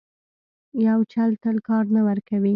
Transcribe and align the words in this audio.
یو 0.87 0.99
چل 1.13 1.29
تل 1.43 1.55
کار 1.67 1.83
نه 1.95 2.01
ورکوي. 2.07 2.49